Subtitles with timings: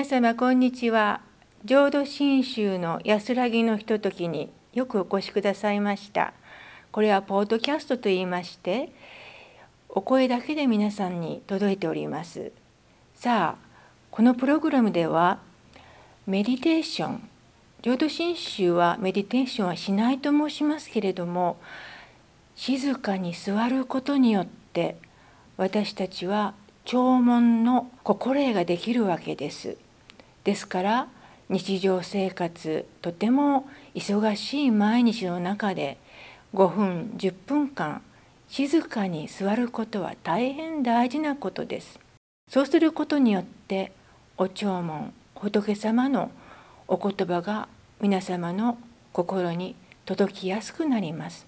[0.00, 1.20] 皆様こんにちは。
[1.66, 6.32] 浄土真宗の安らぎのひとときによくお越しくださいました。
[6.90, 8.94] これはポッドキャストと言いまして
[9.90, 12.50] お声だけで皆さんに届いております。
[13.14, 13.66] さあ
[14.10, 15.40] このプログラムでは
[16.26, 17.28] メディテーション。
[17.82, 21.58] 浄土真宗はメディテーションはしないと申しますけれども
[22.56, 24.96] 静かに座ることによって
[25.58, 26.54] 私たちは
[26.86, 29.76] 弔問の心得ができるわけです。
[30.44, 31.08] ですから
[31.48, 35.98] 日常生活とても忙しい毎日の中で
[36.54, 38.02] 5分10分間
[38.48, 42.00] 静かに座ることは大変大事なことです。
[42.48, 43.92] そうすることによって
[44.36, 46.30] お弔問仏様の
[46.88, 47.68] お言葉が
[48.00, 48.78] 皆様の
[49.12, 51.46] 心に届きやすくなります。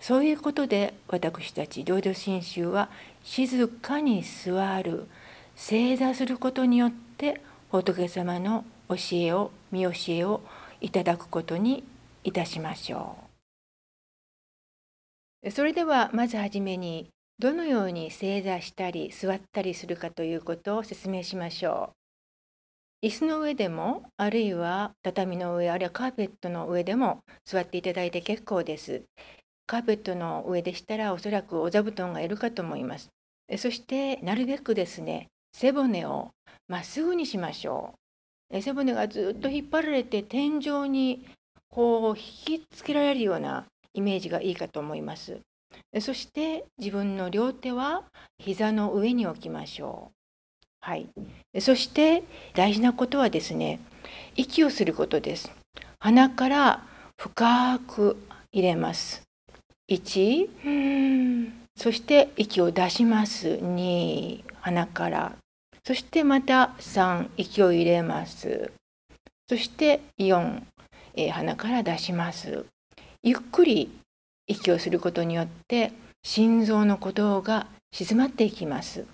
[0.00, 2.90] そういうことで私たち浄土真宗は
[3.22, 5.06] 静かに座る
[5.56, 7.40] 正座することによって
[7.82, 10.42] 仏様の教えを見教えを
[10.80, 11.82] いただくことに
[12.22, 13.16] いたしましょ
[15.42, 15.50] う。
[15.50, 17.08] それではまずはじめに
[17.40, 21.90] どのように正座したり座ったりするかということを説明しましょ
[23.02, 23.06] う。
[23.08, 29.02] 椅子の上でもあるいは畳の上あるいはカーペットの上でも座っていただいて結構です。
[29.66, 33.10] カーペットの上でしたらおそらくお座布団がいるかと思います。
[33.58, 36.30] そしてなるべくですね背骨を
[36.68, 37.94] まっすぐにしましょ
[38.50, 38.60] う。
[38.60, 41.26] 背骨がずっと引っ張られて天井に
[41.68, 45.40] こう引きつけられるようなイメージがいいかと思います。
[46.00, 48.04] そして自分の両手は
[48.38, 50.14] 膝の上に置きましょう。
[50.80, 51.08] はい。
[51.60, 52.22] そして
[52.54, 53.80] 大事なことはですね、
[54.36, 55.50] 息をすることです。
[55.98, 56.86] 鼻から
[57.18, 58.16] 深く
[58.52, 59.22] 入れます。
[59.90, 65.32] 1そして息を出します2鼻から
[65.86, 68.72] そしてまた3息を入れます。
[69.48, 70.62] そして4、
[71.14, 72.64] えー、鼻から出します。
[73.22, 73.90] ゆっくり
[74.46, 75.92] 息をすることによって
[76.22, 79.04] 心臓の鼓動が静まっていきます。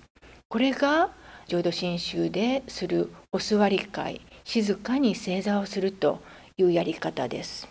[0.49, 1.11] これが
[1.49, 6.21] 浄土真宗でするお座り会静かに正座をすると
[6.57, 7.69] いうやり方です。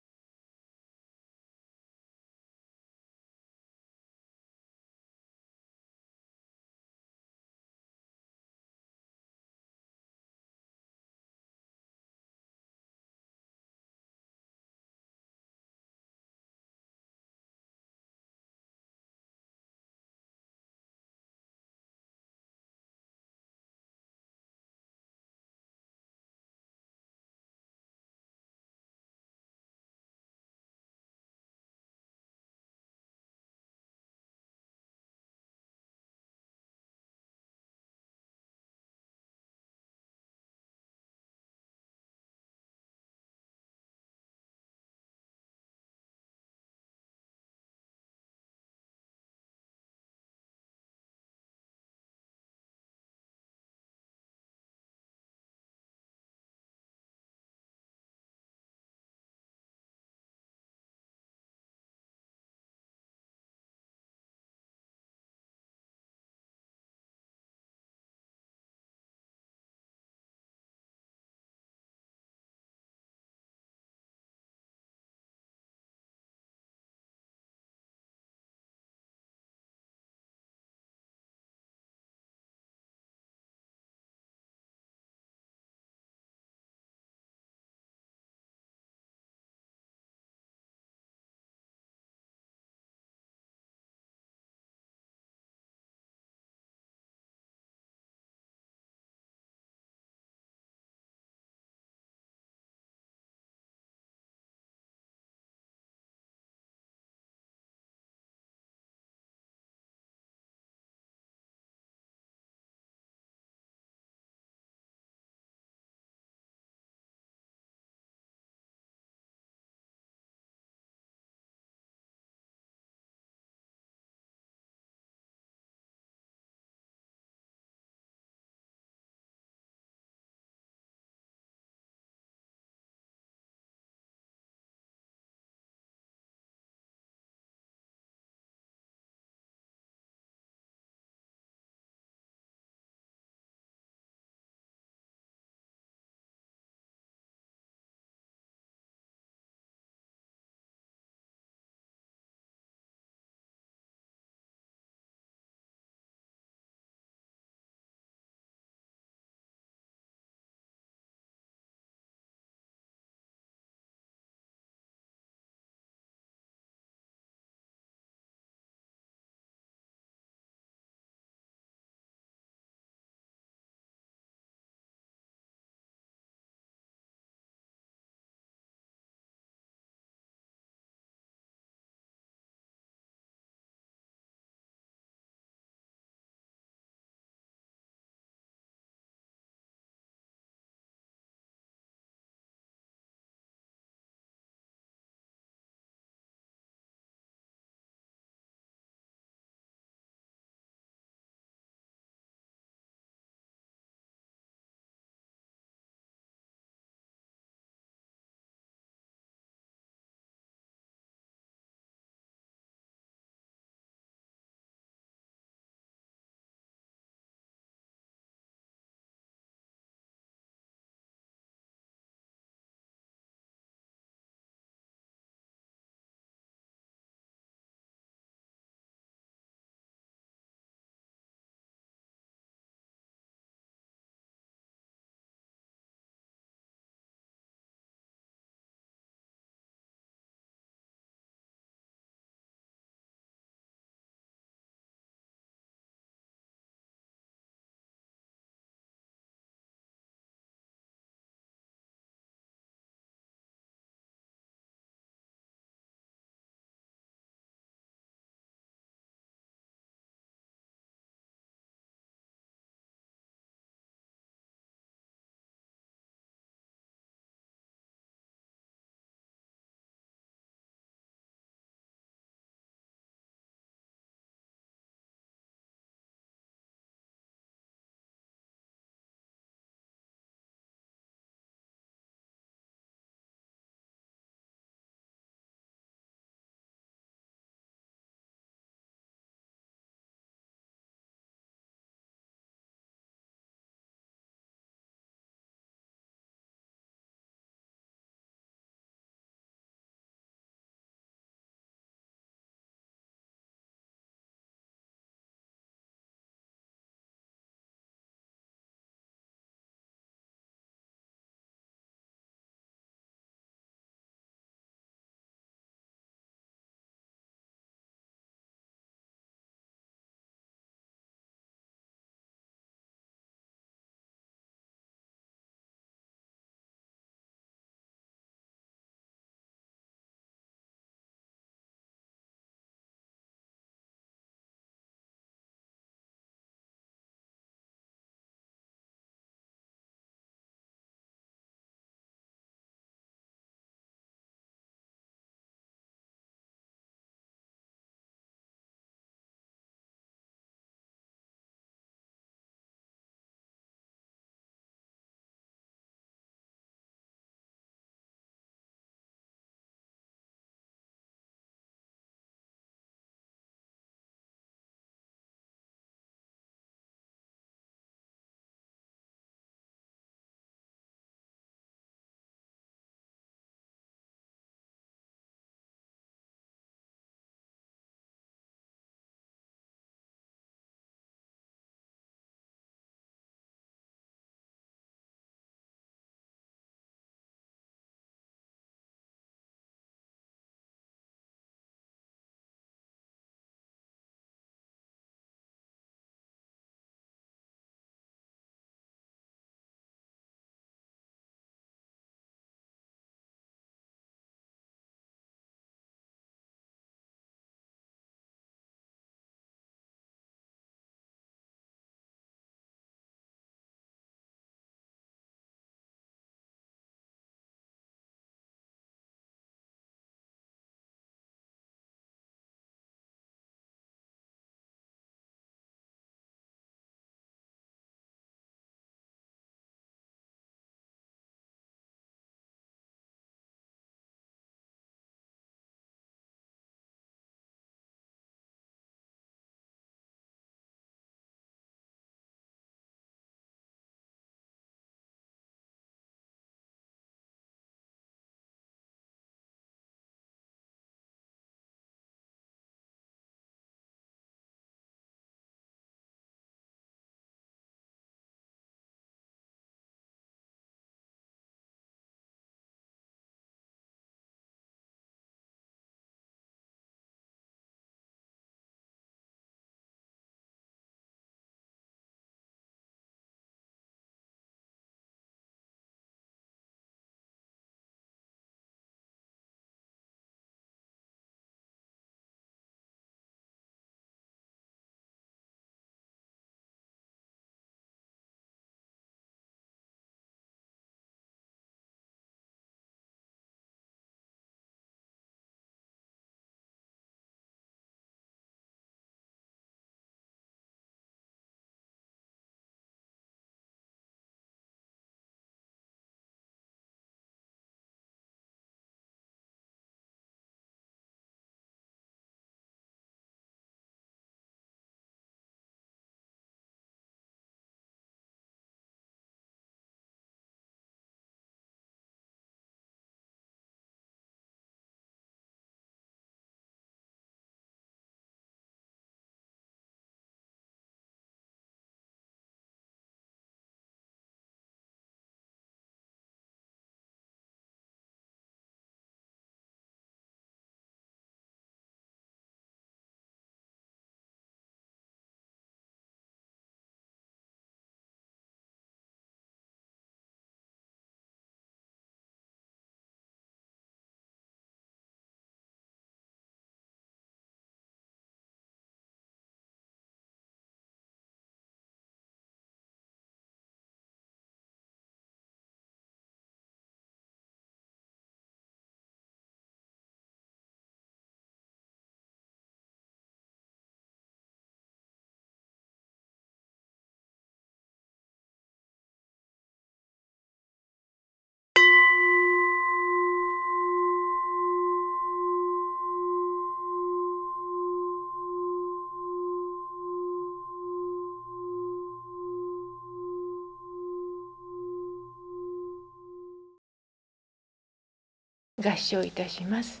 [598.80, 600.00] 合唱いたします。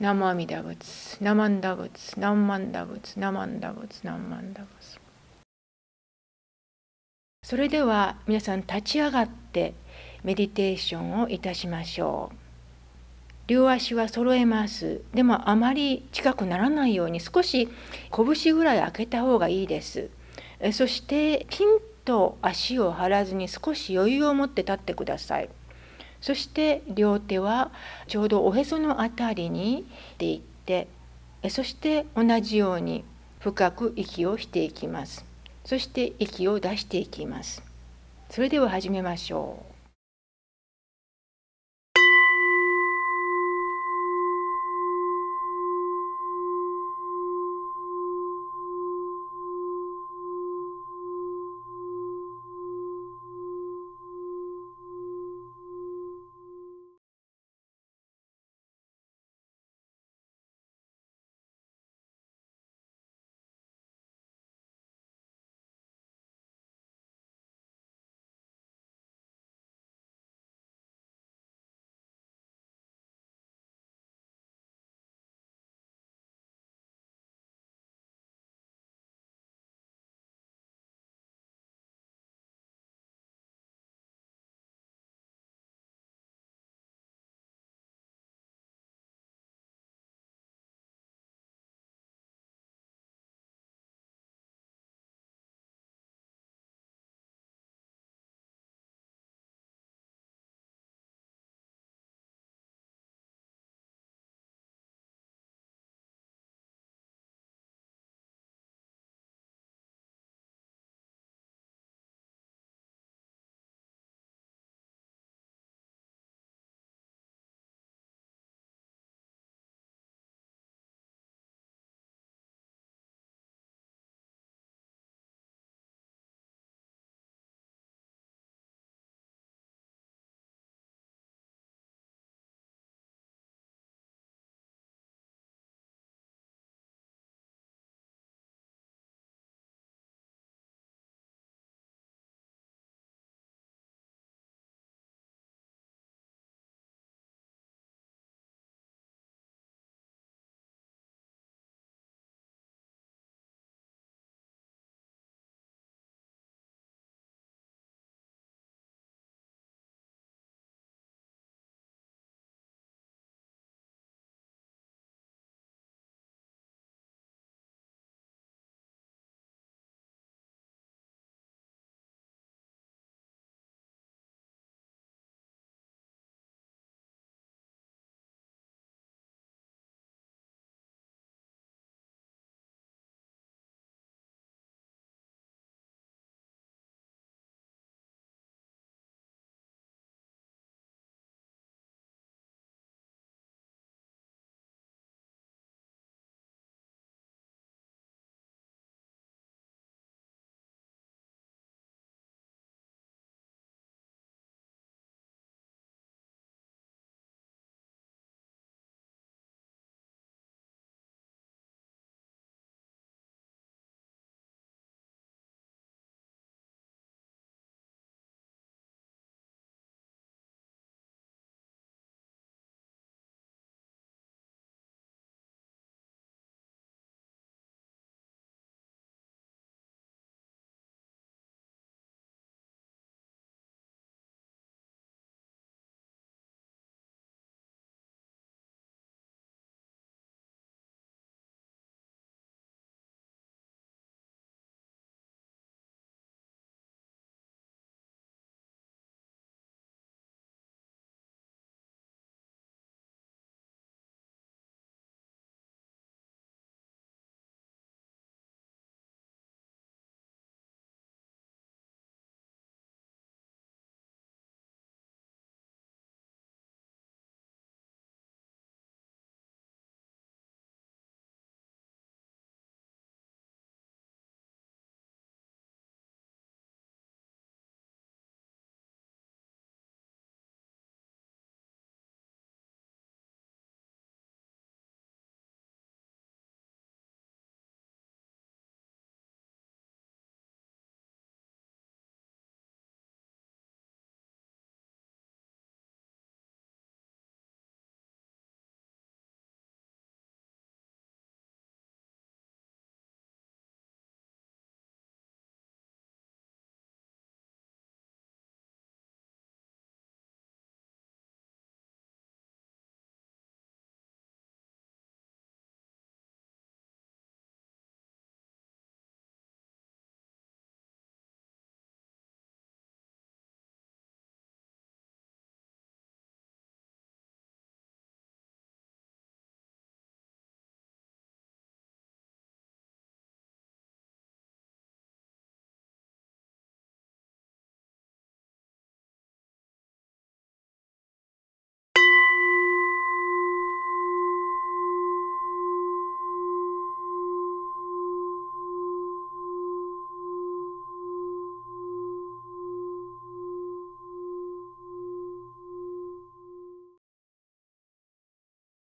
[0.00, 4.98] ナマミダ仏、ナマンダ仏、ナンマンダ仏、ナマンダ仏、ナンマンダ仏。
[7.44, 9.74] それでは皆さん立ち上がって
[10.24, 12.36] メディテーションをいたしましょう。
[13.46, 15.00] 両足は揃えます。
[15.14, 17.68] でもあまり近くならないように少し
[18.10, 20.10] 拳ぐらい開けた方がいいです。
[20.72, 25.48] そしてピンと足を張らずに少し余裕を持って立ってください。
[26.20, 27.70] そして両手は
[28.06, 30.88] ちょうどおへその辺りにっていって
[31.48, 33.04] そして同じように
[33.38, 35.24] 深く息をしていきます。
[35.64, 37.62] そして息を出していきます。
[38.30, 39.67] それでは始めましょう。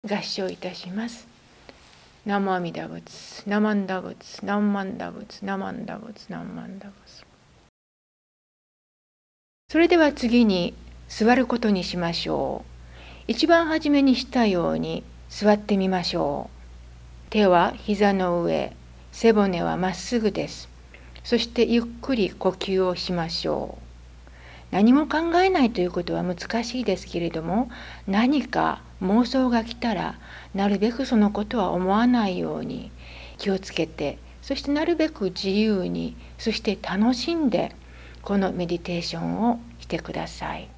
[0.07, 1.27] 合唱いたします。
[2.27, 7.25] ナマミダ仏、ナマンダ仏、ナンマンダ仏、ナマンダ仏、ナンマンダ仏。
[9.71, 10.75] それでは次に
[11.09, 12.71] 座ることにしましょう。
[13.29, 16.51] 一番初めにしたように座ってみましょ
[17.29, 17.31] う。
[17.31, 18.77] 手は膝の上、
[19.11, 20.69] 背骨はまっすぐです。
[21.25, 23.85] そしてゆっくり呼吸をしましょう。
[24.71, 27.71] 何も考えないということは難しいですけれども
[28.09, 30.19] 何か妄想が来たら
[30.55, 32.91] なるべくそのことは思わないように
[33.39, 37.75] 気をつけてそしてなるべく自由にそして楽しんで
[38.23, 40.74] このメディテーションをしてください。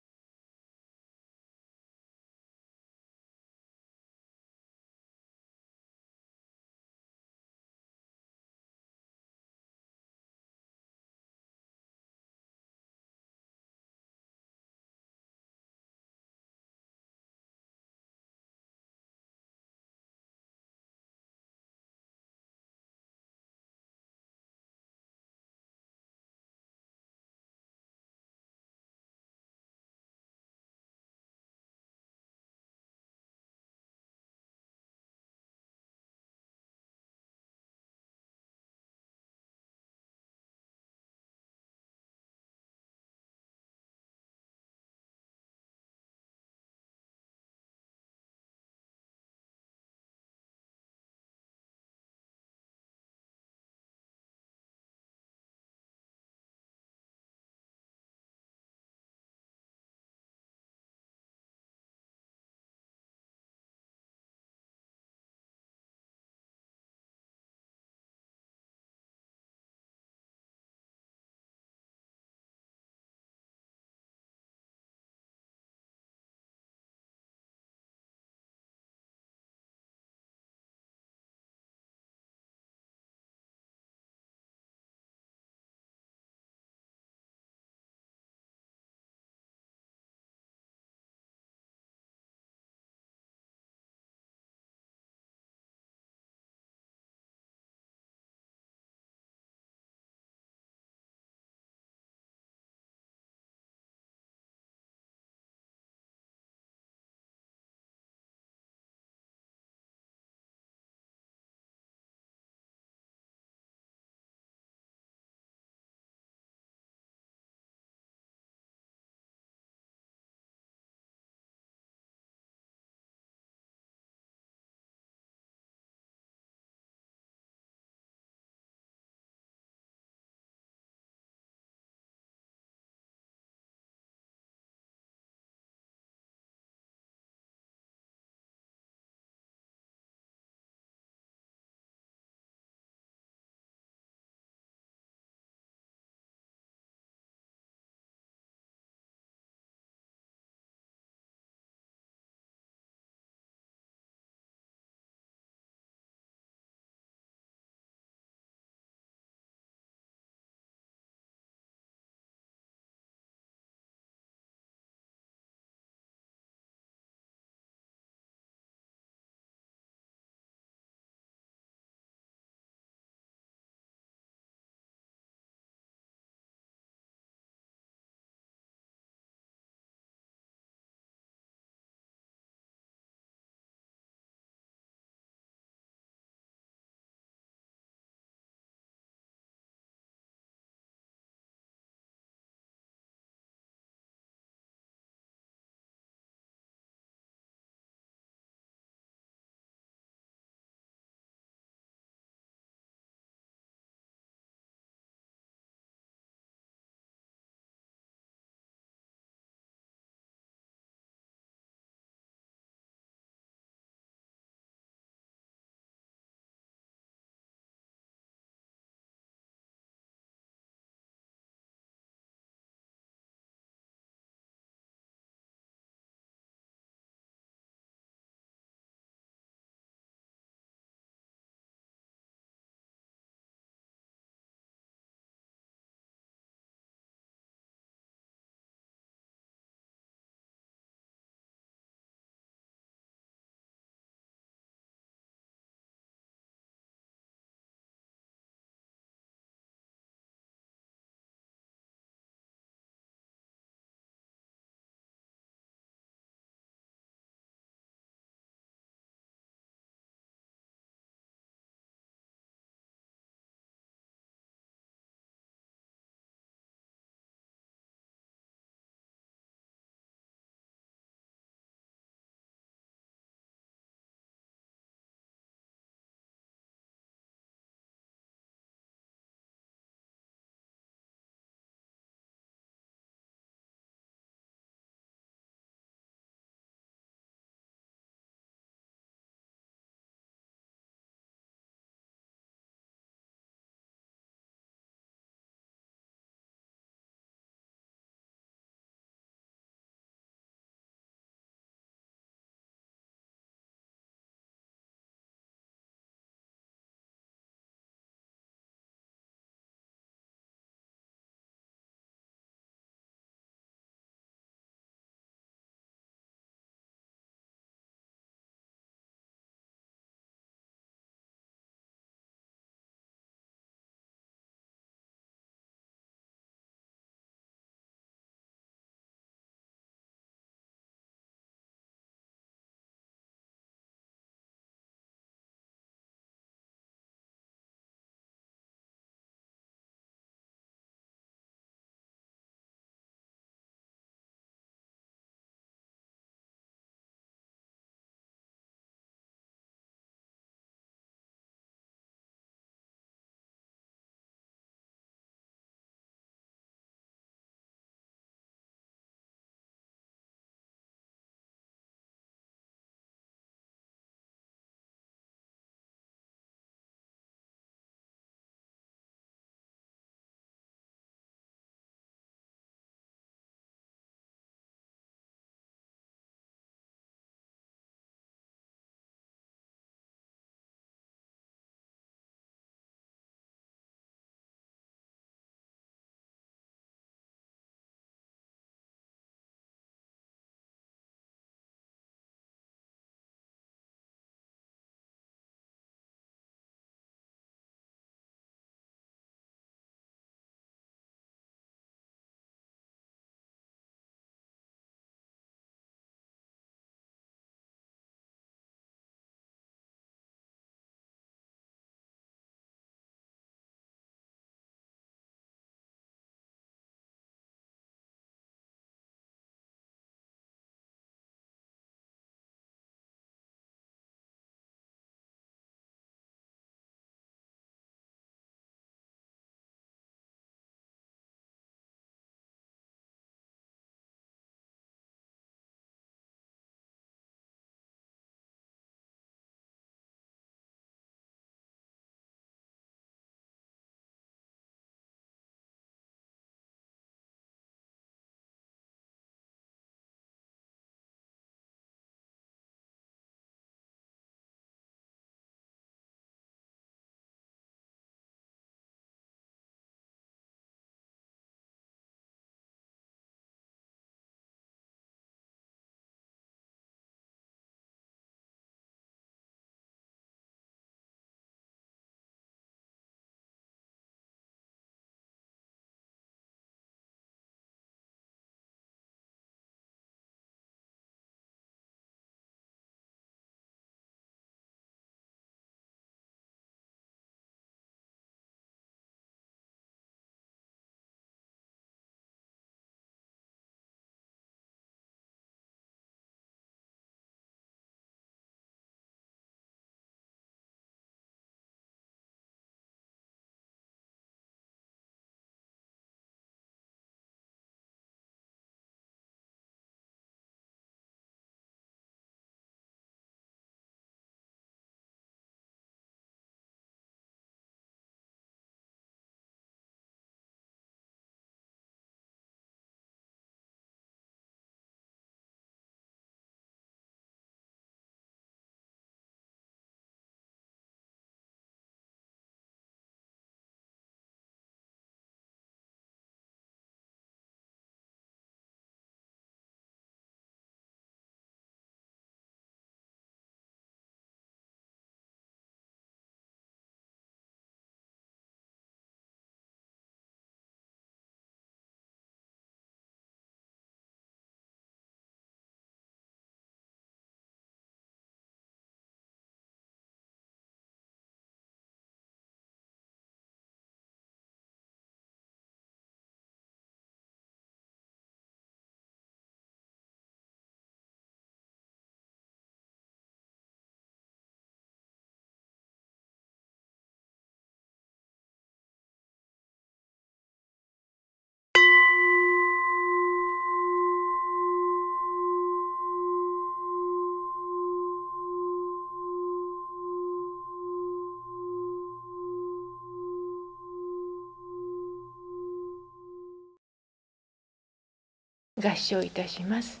[598.86, 600.00] 合唱いたします。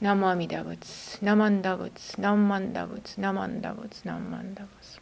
[0.00, 5.00] ナマミダ仏、ナマンダ仏、ナンマンダ仏、ナマンダ仏、ナンマンダ仏。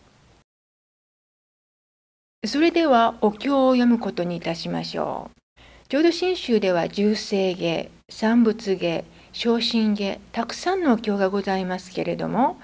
[2.46, 5.40] それではお経を読むことにいたしましょう。
[5.88, 12.60] 浄土真宗では重生芸、三仏芸、昇進芸、たくさんのお経がございますけれども、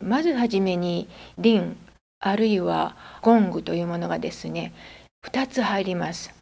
[0.00, 1.76] まずはじめに輪、
[2.18, 4.72] あるいはゴングというものがですね、
[5.24, 6.34] 2つ入ります。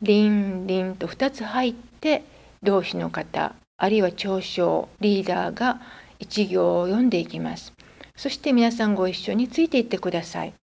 [0.00, 2.24] リンリンと2つ入って
[2.64, 5.80] 同志の方あるいは長将リーダーが
[6.18, 7.72] 一行を読んでいきます。
[8.16, 10.54] そして皆さんご一緒についていってください。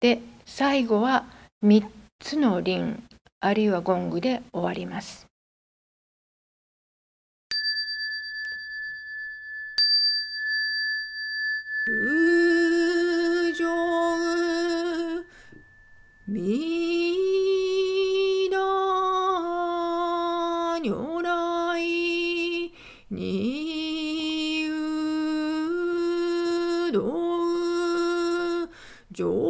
[0.00, 1.26] で最後は
[1.64, 1.84] 3
[2.18, 3.02] つの輪
[3.40, 5.26] あるいはゴングで終わります。
[23.10, 24.70] にう
[26.92, 27.00] ど
[29.46, 29.49] う。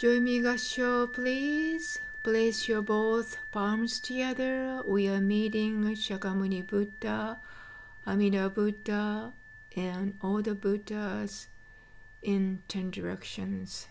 [0.00, 0.06] 無
[0.40, 1.98] 常 Show, please.
[2.22, 4.80] Place your both palms together.
[4.86, 7.40] We are meeting Shakyamuni Buddha,
[8.06, 9.32] Amida Buddha,
[9.74, 11.48] and all the Buddhas
[12.22, 13.88] in ten directions.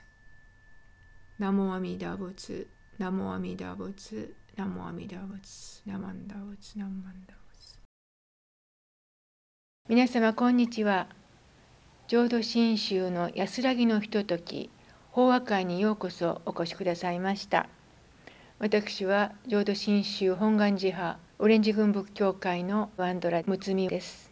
[1.41, 2.65] Namo Amida Butsu,
[3.01, 7.75] Namo Amida Butsu, Namo Amida Butsu, Namanda Butsu, Namanda Butsu.
[9.89, 11.07] 皆様こんにちは。
[12.07, 14.69] 浄土真宗の安らぎのひととき
[15.17, 17.67] 法話会にようこそお越しくださいました。
[18.59, 24.29] 私は浄土真宗本願寺派オレンジ軍仏教会のワンドラ睦美です。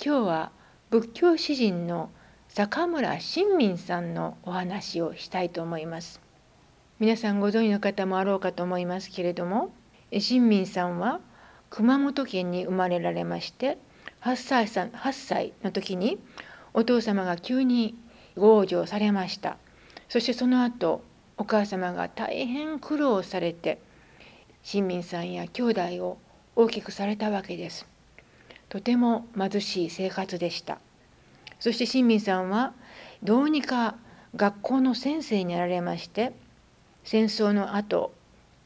[0.00, 0.52] 今日は
[0.90, 2.10] 仏教詩人の
[2.46, 6.20] 坂村新民さんのお話をしたいと思います。
[7.00, 9.74] 皆さんご存知の方もあろうかと思いますけれども
[10.16, 11.18] 新民さんは
[11.70, 13.78] 熊本県に生まれられまして
[14.20, 16.20] 8歳 ,8 歳の時に
[16.72, 17.96] お父様が急に
[18.36, 19.58] 強情されました。
[20.12, 21.00] そしてその後
[21.38, 23.78] お母様が大変苦労されて
[24.62, 26.18] 新民さんや兄弟を
[26.54, 27.86] 大きくされたわけです。
[28.68, 30.80] とても貧しい生活でした。
[31.58, 32.74] そして新民さんは
[33.22, 33.94] どうにか
[34.36, 36.34] 学校の先生になられまして
[37.04, 38.12] 戦争の後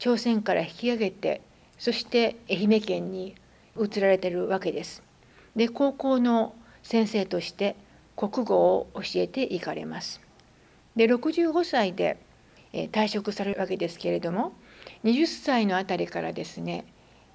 [0.00, 1.42] 朝鮮から引き上げて
[1.78, 3.36] そして愛媛県に
[3.80, 5.00] 移られてるわけです。
[5.54, 7.76] で高校の先生として
[8.16, 10.25] 国語を教えていかれます。
[10.96, 12.18] で65歳で
[12.72, 14.52] 退職されるわけですけれども
[15.04, 16.86] 20歳のあたりからですね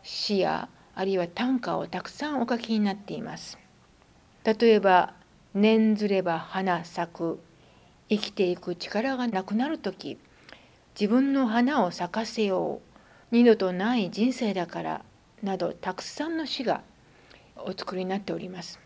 [0.03, 3.57] 詩やあるいは短歌をたくさんお書きになっています。
[4.43, 5.13] 例えば
[5.53, 7.39] 「念ずれば花咲く」
[8.09, 10.17] 「生きていく力がなくなる時」
[10.99, 12.97] 「自分の花を咲かせよう」
[13.31, 15.05] 「二度とない人生だから」
[15.43, 16.81] などたくさんの詩が
[17.55, 18.79] お作りになっております。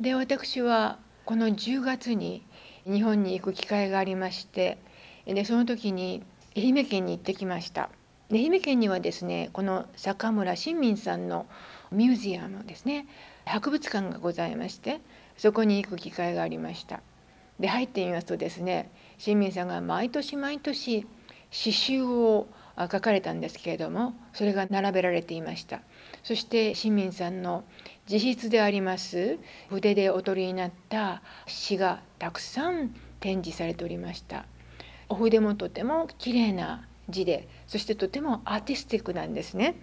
[0.00, 2.45] で私はこの10月に
[2.86, 4.78] 日本に行く機会がありまして
[5.26, 6.22] でその時に
[6.56, 7.90] 愛媛県に行ってきました。
[8.30, 11.46] 愛媛県にはですねこの坂村新民さんの
[11.92, 13.06] ミュージアムですね
[13.44, 15.00] 博物館がございまして
[15.36, 17.02] そこに行く機会がありました。
[17.60, 25.80] で入ってみますとですね新民さんが毎年毎年刺繍を書かれたんですけれどもそれが並べられていました
[26.22, 27.64] そして新民さんの
[28.10, 29.38] 自筆であります
[29.68, 34.46] 筆でおとりになった詩がたくさん展示されておりました
[35.08, 39.76] お筆もとても綺麗な字でそしてとてもアーティスティックなんですね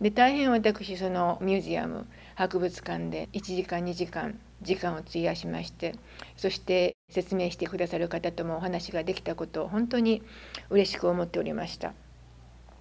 [0.00, 5.94] で大変私そのミュージアム博物館で1時間2時間時間を費やしまして
[6.36, 10.22] そして説明してくださる方ともお話ができたことを本当に
[10.70, 11.92] 嬉しく思っておりました。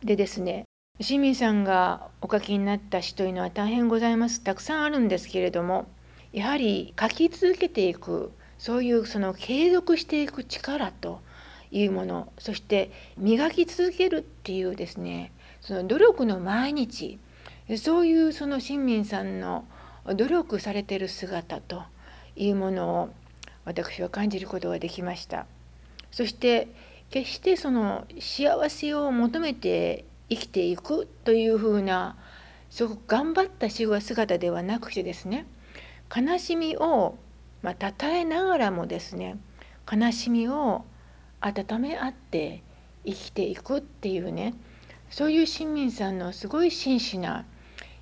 [0.03, 0.65] でですね
[0.99, 4.41] 清水さんがお書きになった詩というのは大変ございます。
[4.41, 5.87] たくさんあるんですけれども
[6.31, 11.19] やはり書き続けていくそういうその継続していく力と
[11.71, 15.31] いうものそして磨き続けるっていうですね
[15.61, 17.17] その努力の毎日
[17.79, 19.65] そういうその新民さんの
[20.05, 21.81] 努力されてる姿と
[22.35, 23.09] いうものを
[23.65, 25.47] 私は感じることができました。
[26.11, 26.67] そして
[27.09, 32.17] 決してその幸せを求めて生きていくというふうな
[32.69, 35.45] すごく頑張った姿ではなくてですね
[36.15, 37.17] 悲しみを
[37.63, 39.37] まあ、称えながらもですね
[39.91, 40.85] 悲しみを
[41.41, 42.61] 温め合って
[43.05, 44.53] 生きていくっていうね
[45.09, 47.45] そういう新民さんのすごい真摯な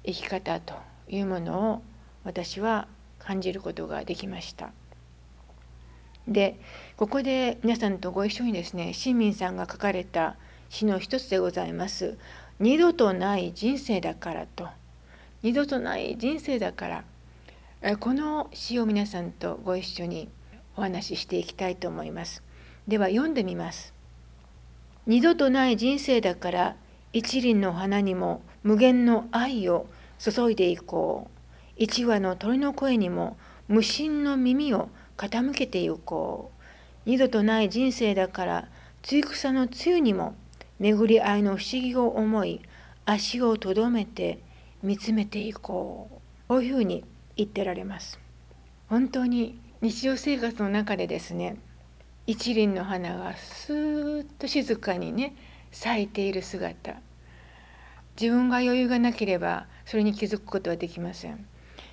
[0.04, 0.74] 生き方と
[1.08, 1.82] いうものを
[2.24, 2.88] 私は
[3.20, 4.72] 感じることができました。
[6.28, 6.60] で
[6.98, 10.38] ここで皆さんとご一緒にですね新民さんが書かれた
[10.72, 12.18] 詩の一つでございます。
[12.58, 14.70] 二度とない人生だからと
[15.44, 17.04] 二度とない人生だか
[17.82, 20.30] らこの詩を皆さんとご一緒に
[20.78, 22.42] お話ししていきたいと思います。
[22.88, 23.94] では読んでみます。
[25.06, 26.76] 二度とない人生だから
[27.12, 29.88] 一輪の花にも無限の愛を
[30.20, 31.40] 注いでいこう。
[31.76, 33.36] 一羽の鳥の声にも
[33.68, 36.52] 無心の耳を傾けてゆこ
[37.06, 38.68] う二度とない人生だから
[39.02, 40.36] 露草の梅雨にも
[40.82, 42.60] 巡り合いの不思議を思い
[43.06, 44.40] 足をとどめて
[44.82, 46.22] 見つめていこう。
[46.48, 47.06] こういうふうに
[47.38, 48.20] 言ってられます。
[48.90, 51.58] 本当に日常生活の中でですね
[52.26, 55.36] 一輪の花がスーッと静かにね
[55.72, 56.96] 咲いている姿。
[58.20, 61.46] 自分が余裕がなければそれに気づくことはできません。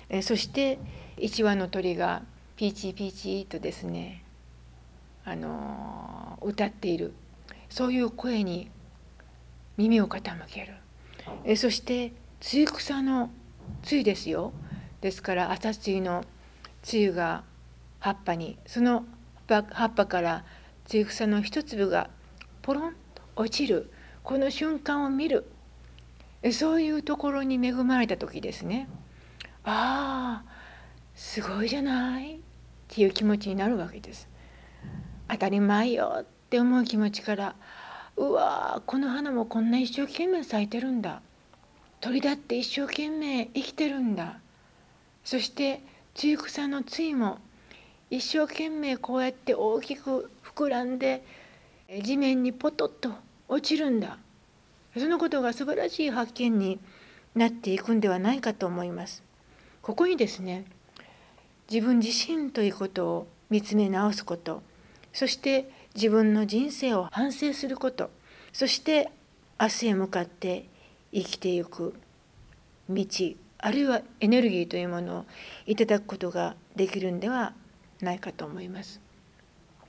[0.09, 0.79] えそして
[1.15, 2.23] 一羽の鳥が
[2.55, 4.23] ピーチピーチとですね
[5.25, 7.13] あの歌っている。
[7.69, 8.71] そういう声に
[9.79, 10.73] 耳を傾ける。
[11.45, 12.11] えそして
[12.41, 13.29] 露草の
[13.81, 14.51] 露ですよ。
[14.99, 16.25] ですから朝露の
[16.83, 17.45] 露が
[17.99, 19.05] 葉っぱにその
[19.47, 20.43] 葉っぱから
[20.85, 22.09] 露草の一粒が
[22.61, 23.89] ポロンと落ちる。
[24.21, 25.49] この瞬間を見る。
[26.51, 28.89] そういうところに恵まれた時ですね。
[29.63, 30.51] ああ
[31.15, 32.35] すごいじゃない。
[32.35, 32.39] っ
[32.89, 34.27] ていう気持ちになるわけです。
[35.29, 37.55] 当たり前よって思う気持ちから
[38.19, 41.21] うわこの花もこんな一生懸命咲いてるんだ。
[42.01, 44.39] 鳥だって一生懸命生きてるんだ。
[45.23, 45.81] そして
[46.15, 47.37] 露草の露も
[48.09, 51.23] 一生懸命こうやって大きく膨らんで
[52.03, 53.11] 地面にポトッと
[53.47, 54.17] 落ちるんだ。
[54.97, 56.79] そのことが素晴らしい発見に
[57.35, 59.23] なっていくんではないかと思います。
[59.81, 60.65] ここにですね
[61.71, 64.61] 自分自身ということを見つめ直すこと。
[65.13, 68.09] そして自分の人生を反省すること
[68.53, 69.11] そして
[69.59, 70.65] 明日へ向かって
[71.13, 71.93] 生きていく
[72.89, 73.05] 道
[73.61, 75.25] あるいはエネルギーというものを
[75.65, 77.53] いただくことができるんでは
[78.01, 79.01] ないかと思います。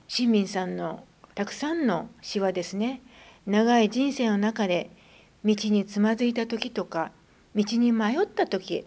[0.09, 3.01] 新民さんのたくさんの詩はですね
[3.45, 4.89] 長い人生の中で
[5.45, 7.11] 道につまずいた時とか
[7.55, 8.85] 道に迷った時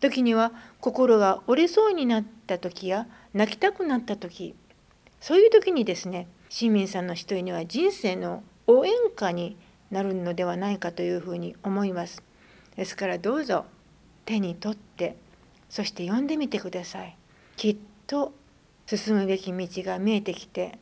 [0.00, 4.54] 時には心が折れそうになった時や泣きたくなった時
[5.20, 9.56] そういう時にですね市民さんの一人には人生の応援歌に
[9.90, 12.22] なるのではないかというふうに思います。
[12.76, 13.64] ですからどうぞ
[14.24, 15.16] 手に取って
[15.68, 17.16] そして読んでみてください。
[17.56, 18.32] きっと
[18.86, 20.78] 進むべき道が見えてきて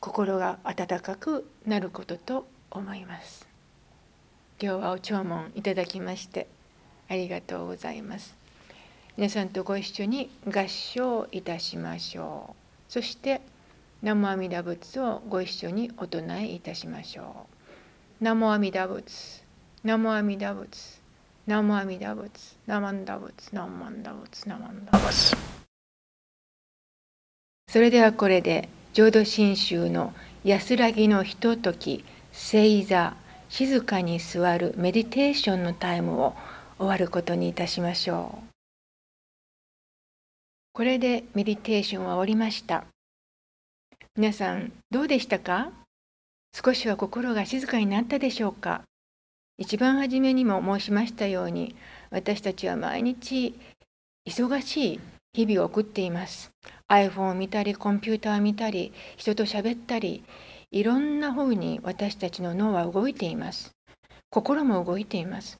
[0.00, 3.46] 心が温かくなることと思います。
[4.60, 6.46] 今日はお弔問いただきまして
[7.08, 8.36] ありがとうございます。
[9.16, 12.54] 皆さんとご一緒に合唱いたしましょ
[12.88, 12.92] う。
[12.92, 13.40] そして
[14.06, 17.24] 南無阿弥陀仏をご一緒にお唱えいたしましょう。
[18.20, 19.42] 南無阿弥陀仏。
[19.82, 21.00] 南無阿弥陀仏。
[21.48, 22.56] 南無阿弥陀仏。
[22.68, 23.50] 南無阿弥陀仏。
[23.50, 24.42] 南無阿弥陀仏。
[24.44, 25.36] 南無阿弥陀仏。
[27.66, 33.16] それではこれで浄土真宗の安らぎのひととき正座
[33.48, 36.36] 静かに座るメディテーションのタイムを
[36.78, 38.44] 終わることにいたしましょう。
[40.74, 42.84] これでメディテーションは終わりました。
[44.18, 45.72] 皆さんどうでしたか？
[46.54, 48.80] 少しは心が静かになったでしょうか？
[49.58, 51.76] 一番初めにも申しましたように
[52.10, 53.54] 私たちは毎日
[54.26, 55.00] 忙しい
[55.34, 56.50] 日々を送っています。
[56.90, 60.24] iPhone を見たりコンピューターを見たり人と喋ったり
[60.70, 63.72] いろんな方に私たちの脳は動いています。
[64.30, 65.58] 心も動いています。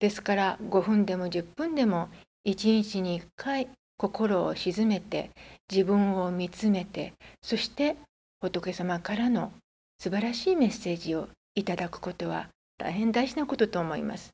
[0.00, 2.08] ですから5分でも10分でも
[2.46, 5.30] 1日に1回心を静めて
[5.70, 7.96] 自分を見つめてそして
[8.40, 9.52] 仏様からの
[9.98, 14.30] 素晴らしいメッセージをいただくことは大変大事なことと思います。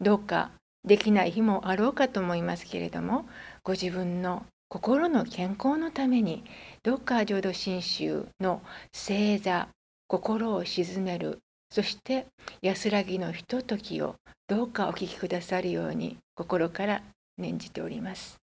[0.00, 0.50] どうか
[0.84, 3.26] できない日もあろうかと思いますけれども
[3.62, 6.42] ご自分の心の健康のために
[6.82, 9.68] どうか浄土真宗の正座
[10.08, 11.38] 心を鎮める
[11.70, 12.26] そして
[12.62, 14.16] 安らぎのひとときを
[14.48, 17.02] どうかお聞きくださるように心から
[17.38, 18.41] 念じております。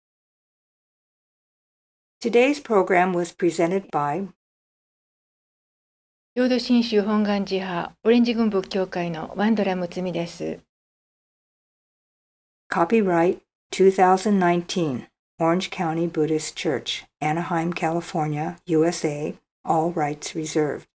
[2.19, 4.27] Today's program was presented by
[6.35, 10.59] 浄土真宗本願寺派オレンジ軍仏教会のワンドラ睦美です。
[12.71, 13.39] Copyright
[13.71, 15.07] 2019
[15.39, 20.87] Orange County Buddhist Church, Anaheim, California, USA, all rights reserved.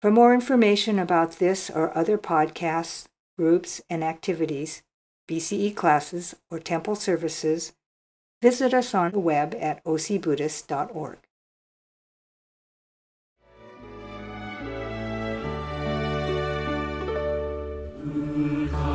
[0.00, 3.06] For more information about this or other podcasts,
[3.38, 4.82] groups, and activities,
[5.28, 7.72] BCE classes, or temple services,
[8.41, 11.17] Visit us on the web at ocbuddhist.org.
[18.07, 18.86] Mm-hmm.